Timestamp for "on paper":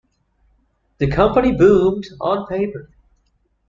2.19-2.89